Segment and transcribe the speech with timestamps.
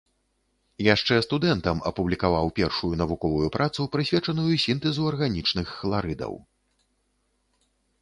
[0.85, 6.33] Яшчэ студэнтам апублікаваў першую навуковую працу, прысвечаную сінтэзу арганічных хларыдаў.